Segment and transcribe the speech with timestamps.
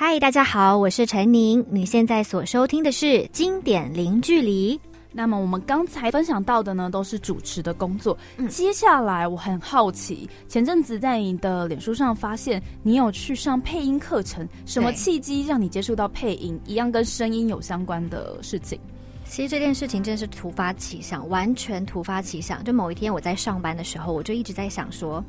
[0.00, 1.66] 嗨，大家好，我是陈宁。
[1.68, 4.78] 你现在所收听的是《经典零距离》。
[5.10, 8.16] 那么我们刚才分享到的呢，都是主持的工作。
[8.48, 18.78] 接下来我很好奇，前阵子在你的脸书上发现你有去上配音课程，什么契机让你接触到配音，一样跟声音有相关的事情？
[19.24, 22.62] 其实这件事情真的是突发奇想，完全突发奇想。
[22.62, 25.22] 就某一天我在上班的时候，我就一直在想说。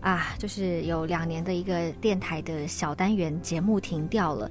[0.00, 4.50] 啊，就是有两年的一个电台的小单元节目停掉了，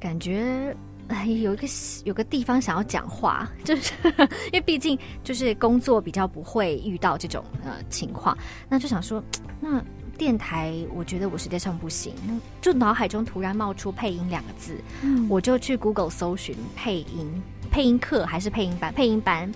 [0.00, 0.74] 感觉
[1.08, 1.68] 哎有一个
[2.04, 3.92] 有个地方想要讲话，就是
[4.50, 8.36] 因为毕竟就是工作比较不会遇到这种呃情况，
[8.68, 9.22] 那就想说，
[9.60, 9.82] 那
[10.16, 12.12] 电台我觉得我实际上不行，
[12.60, 14.76] 就脑海中突然冒出配音两个字，
[15.28, 19.50] 我就去 Google 搜寻配音配音课还是配音班配音班，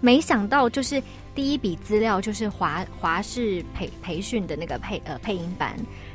[0.00, 1.02] 没想到就是。
[1.34, 5.74] 第一笔资料就是华华视培培训的那个配呃配音班，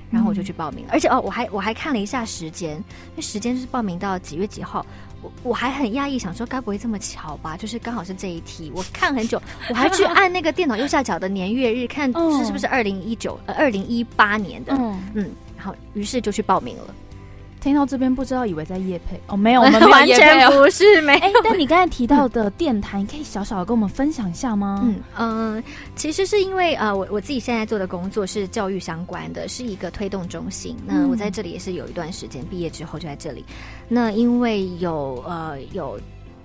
[0.09, 0.91] 然后我就去报名了。
[0.93, 2.81] 而且哦，我还我还看了一下时间，
[3.15, 4.85] 那时间是报名到几月几号。
[5.21, 7.57] 我我还很讶异，想说该不会这么巧吧？
[7.57, 14.73] 就是刚好是这一题，我看很久，我还去按那个电脑右下角的年月日，看是是不是二零一九呃二零一八年的。
[15.13, 16.95] 嗯，然后于是就去报名了。
[17.61, 21.13] 听到这边不知道以为在夜配哦，没有， 我们完全不是没。
[21.19, 24.81] 哎，但你刚才提到的电台，你可以小小的跟我们分享一下吗？
[24.83, 25.63] 嗯嗯，
[25.95, 30.75] 其实是因为呃，我我自己现在做的工作是教育相关的，是一个推动中心。
[30.85, 33.43] 那我在这里也是有一段时间，毕业之后就在这里。
[33.87, 35.99] 那因为有呃有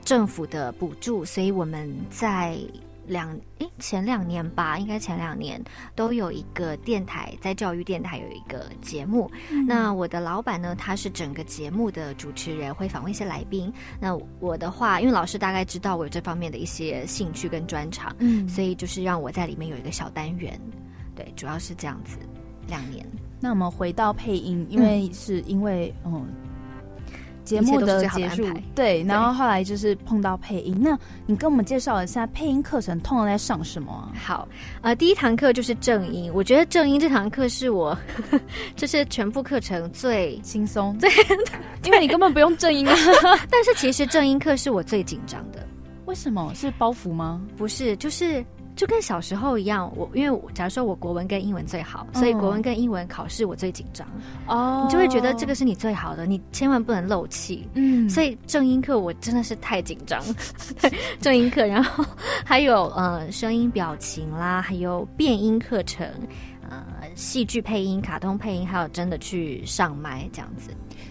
[0.05, 2.59] 政府的补助，所以我们在。
[3.07, 5.63] 两诶，前两年吧，应该前两年
[5.95, 9.31] 都有一个电台，在教育电台有一个节目。
[9.67, 13.73] 那我的老板呢，他是整个节目的主持人，会访问一些来宾。
[14.01, 20.59] 那我的话，因为老师大概知道我有这方面的一些兴趣跟专长，嗯，所以就是让我在里面有一个小单元。
[21.15, 22.19] 对，主要是这样子。
[22.67, 23.07] 两年。
[23.41, 26.27] 那我们回到配音，因为是因为嗯。
[27.45, 30.77] 节目的结束，对，然后后来就是碰到配音。
[30.81, 34.11] 那你跟我们介绍一下配音课程通常在上什么？
[34.15, 34.49] 好，
[34.81, 36.31] 呃，第一堂课就是正音。
[36.35, 37.97] 我觉得正音这堂课是我，
[38.75, 41.11] 就是全部课程最轻松，对，
[41.85, 42.95] 因为你根本不用正音啊。
[43.51, 45.67] 但是其实正音课是我最紧张的。
[46.07, 46.51] 为什么？
[46.55, 47.41] 是包袱吗？
[47.57, 48.45] 不是，就是。
[48.77, 54.07] 就跟小时候一样，我因为假如说我国文跟英文最好，所以国文跟英文考试我最紧张
[54.47, 57.69] 哦，你就会觉得这个是你最好的，你千万不能漏气。
[57.75, 60.21] 嗯，所以正音课我真的是太紧张，
[61.21, 62.05] 正音课，然后
[62.45, 66.07] 还有呃声音表情啦，还有变音课程，
[66.69, 70.71] 呃戏剧配音、卡通配音，还有真的去上麦这样子。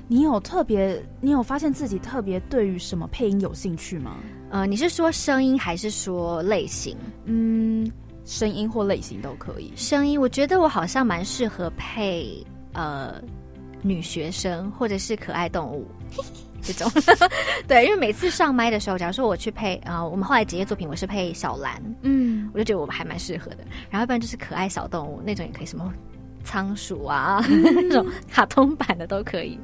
[0.09, 4.17] 你有特别，你有发现自己特别对于什么配音有兴趣吗？
[4.53, 6.95] 呃，你是说声音还是说类型？
[7.25, 7.91] 嗯，
[8.23, 9.73] 声音或类型都可以。
[9.75, 13.15] 声音，我觉得我好像蛮适合配呃
[13.81, 15.87] 女学生或者是可爱动物
[16.61, 16.87] 这种。
[17.67, 23.65] 对，因为每次上麦的时候，假如说我去配啊，我们后来职业作品我是配小兰，嗯，我就觉得我还蛮适合的。
[23.89, 25.91] 然后不然就是可爱小动物那种也可以，什么
[26.43, 29.59] 仓鼠啊 那种卡通版的都可以。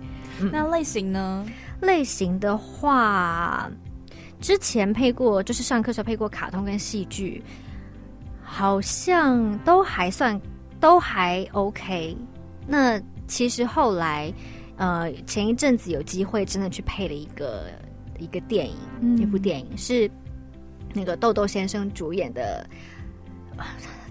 [0.52, 1.46] 那类型呢？
[1.80, 3.70] 类型的话。
[4.42, 7.44] 之前配过，就是上课时候配过卡通跟戏剧，
[8.42, 10.40] 好像都还算
[10.80, 12.16] 都还 OK。
[12.66, 14.34] 那其实后来，
[14.78, 17.66] 呃，前一阵子有机会真的去配了一个
[18.18, 20.10] 一个电影，一部电影是
[20.94, 22.66] 那个豆豆先生主演的，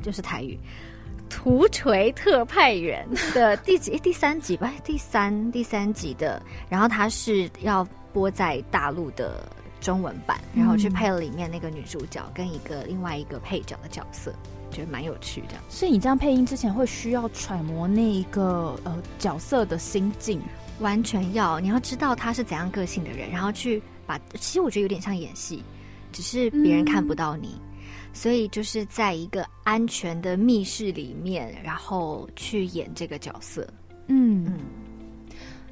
[0.03, 0.59] 就是台语
[1.31, 4.72] 《图锤特派员》的第几第三集吧？
[4.84, 9.50] 第三第三集的，然后他是要播在大陆的。
[9.81, 14.33] 中文版，然后去配了里面那个女主角跟一个另外一个配角的角色，
[14.71, 15.55] 觉得蛮有趣的。
[15.69, 20.41] 所以你这样配音之前会需要揣摩那一个呃角色的心境，
[20.81, 24.19] 完全要你要知道他是怎样个性的人，然后去把。
[24.34, 25.62] 其实我觉得有点像演戏，
[26.12, 27.61] 只是别人看不到你，
[28.12, 33.67] 所以就是在一个安全的密室里面，然后去演这个角色。
[34.09, 34.59] 嗯嗯。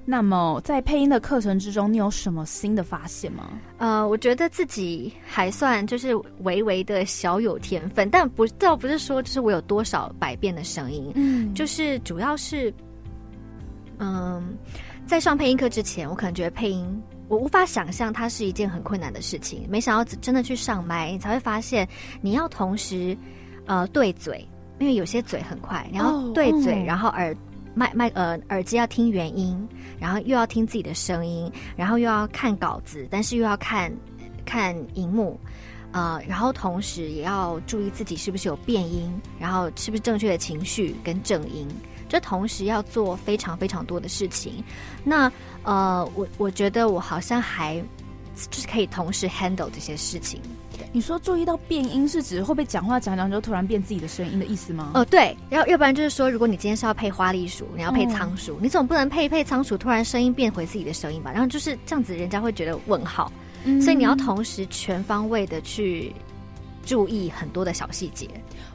[0.08, 3.50] 那么，在配音的课程之中，你有什么新的发现吗？
[3.78, 6.14] 呃，我觉得自己还算就是
[6.44, 12.72] 微微的小有天分，但不倒不是说就是我有多少百变的声音，嗯，就是主要是，
[13.98, 14.56] 嗯，
[15.06, 21.86] 在上配音课之前，我可能觉得配音我无法想象它是一件很困难的事情，没想到真的去上麦，你才会发现
[22.20, 23.18] 你要同时
[23.66, 24.46] 呃对嘴，
[24.78, 27.36] 因为有些嘴很快，然后对嘴，然后耳。
[27.78, 29.68] 麦麦呃，耳机要听原音，
[30.00, 33.92] 然后又要听自己的声音，然后又要看稿子，但是又要看
[34.46, 35.38] 看荧幕，
[35.92, 41.68] 呃，然后同时也要注意自己是不是有变音，然后是不是正确的情绪跟正音，
[42.08, 44.64] 这同时要做非常非常多的事情。
[45.04, 45.30] 那
[45.62, 47.78] 呃，我我觉得我好像还
[48.50, 50.40] 就是可以同时 handle 这些事情。
[50.92, 54.92] 你说注意到变音是指会不会讲话讲讲就突然变自己的声音的意思吗？
[54.94, 61.30] 哦，对，然后要不然就是说，如果你今天是要配花栗鼠，你要配仓鼠，你总不能配一配仓鼠突然声音变回自己的声音吧？
[61.32, 63.30] 然后就是这样子，人家会觉得问号。
[63.82, 66.12] 所以你要同时全方位的去
[66.84, 68.28] 注意很多的小细节。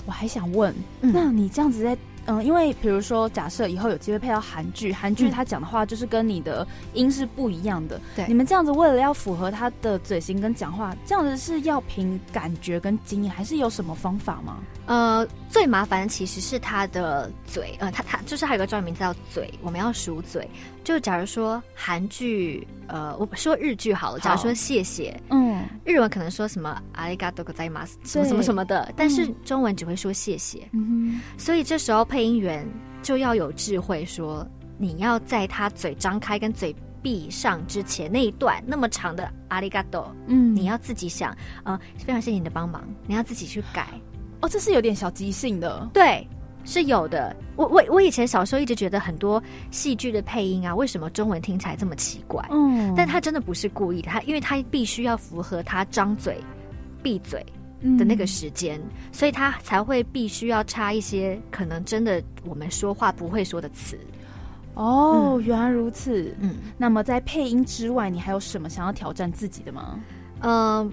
[0.05, 1.97] 我还想问，那你这样子在？
[2.25, 7.99] 嗯，因为比如说，假设以后有机会配到韩剧，韩剧他讲的话就是跟你的音是不一样的。
[8.15, 14.59] 对，你们这样子为了要符合他的嘴型跟讲话，这样子是要凭感觉跟经验，还是有什么方法吗？
[14.85, 20.49] 呃，最麻烦的其实是他的嘴，呃，他他就是还有个专业名字叫嘴，我们要数嘴。
[20.83, 32.66] 就假如说韩剧，呃，我说日剧好了，假如说谢谢，嗯，日文可能说什么阿里嘎多ございます，什么什么什么的，但是中文只会说谢谢，嗯哼，所以这时候配音员
[33.02, 34.46] 就要有智慧，说
[34.78, 43.86] 你要在他嘴张开跟嘴闭上之前那一段那么长的阿里嘎多，嗯，你要自己想，呃，非常谢谢你的帮忙，你要自己去改，
[44.40, 46.26] 哦，这是有点小即兴的，对。
[46.63, 49.41] 是有的，我我我以前小时候一直觉得很多
[49.71, 52.45] 戏剧的配音啊，为什么中文听起来这么奇怪？
[52.51, 56.37] 嗯，但他真的不是故意的，他因为他必须要符合他张嘴、
[57.01, 57.45] 闭嘴
[57.97, 58.79] 的那个时间，
[59.11, 63.97] 所以他才会必须要插一些可能真的我们说话不会说的词。
[64.75, 66.35] 哦，原来如此。
[66.39, 69.99] 嗯，那么在配音之外，你还有什么想要挑战自己的吗？
[70.41, 70.91] 嗯。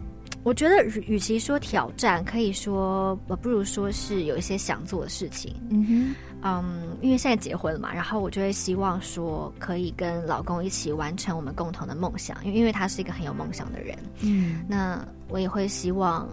[0.49, 5.55] 我觉得与其说挑战，可以说我不如说是有一些想做的事情。
[5.69, 13.95] 嗯哼，嗯，因为现在结婚了嘛，然后我就会希望说可以跟老公一起完成我们共同的梦想，因为因为他是一个很有梦想的人。
[14.21, 16.27] 嗯，那我也会希望，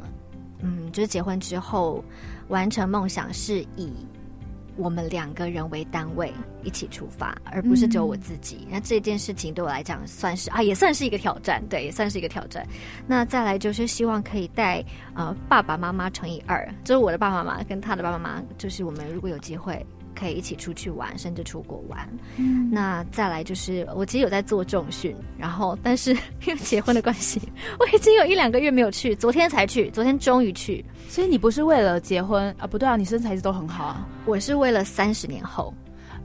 [0.61, 2.01] 嗯，就是结婚之后
[2.47, 3.91] 完成梦想是以。
[4.77, 6.33] 我们两个人为单位
[6.63, 8.68] 一起出发，而不是只有我自己。
[8.69, 12.66] 那这件事情对我来讲算是啊，也算是一个挑战，对， 也算是一个挑战。
[13.07, 14.83] 那再来就是希望可以带
[15.13, 19.86] 呃爸爸妈妈乘以二，就是我的爸爸妈妈跟他的爸爸妈妈，就是我们如果有机会。
[20.15, 22.07] 可以一起出去玩，甚至出国玩。
[22.38, 26.13] 嗯，那再来就是，我其实有在做重训，然后但是
[26.47, 27.41] 因为结婚的关系，
[27.79, 30.83] 我已经有一两个月没有去，昨天才去，昨天终于去。
[31.09, 32.65] 所以你不是为了结婚啊？
[32.65, 34.07] 不对啊，你身材一直都很好啊。
[34.25, 35.73] 我是为了三十年后。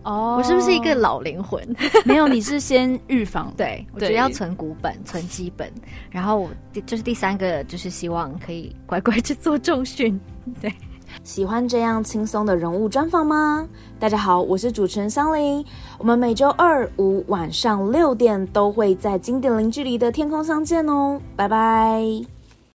[0.02, 1.62] 哦，我是不是一个老灵魂？
[2.06, 3.52] 没有，你是先预防。
[3.58, 5.70] 对，我觉得要存股本，存基本，
[6.10, 6.50] 然后我
[6.86, 10.18] 就是第三个，就是希望可以乖乖去做重训。
[10.58, 10.72] 对。
[11.22, 13.68] 喜欢这样轻松的人物专访吗？
[13.98, 15.64] 大家好，我是主持人香菱。
[15.98, 22.39] 我们每周二五晚上六点都会在经典零距离的天空相见哦，拜拜。